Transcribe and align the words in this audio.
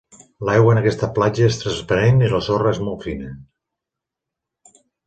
L'aigua 0.47 0.71
en 0.75 0.79
aquesta 0.81 1.09
platja 1.17 1.43
és 1.49 1.59
transparent 1.65 2.25
i 2.29 2.33
la 2.33 2.41
sorra 2.49 2.75
és 2.79 2.83
molt 2.89 3.09
fina. 3.11 3.31